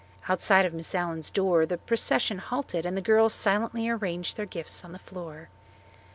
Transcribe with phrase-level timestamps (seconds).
[0.27, 4.83] Outside of Miss Allen's door the procession halted and the girls silently arranged their gifts
[4.83, 5.49] on the floor.